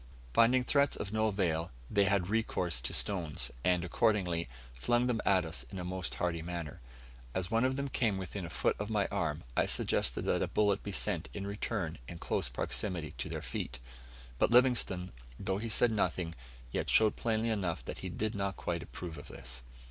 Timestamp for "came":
7.89-8.17